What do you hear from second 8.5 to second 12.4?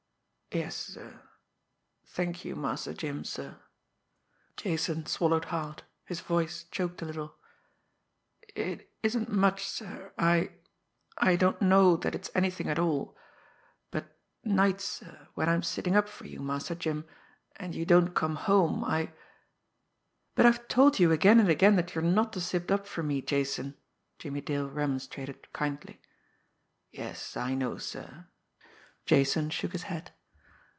"It isn't much, sir, I I don't know that it's